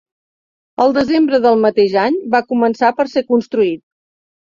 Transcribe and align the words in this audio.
El 0.85 0.95
desembre 0.95 1.41
del 1.45 1.61
mateix 1.67 1.99
any 2.07 2.19
va 2.35 2.43
començar 2.51 2.93
per 3.01 3.11
ser 3.15 3.27
construït. 3.33 3.83